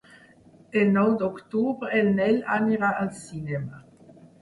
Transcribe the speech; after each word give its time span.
El 0.81 0.89
nou 0.95 1.11
d'octubre 1.19 2.01
en 2.01 2.11
Nel 2.23 2.43
anirà 2.59 2.93
al 2.99 3.15
cinema. 3.25 3.83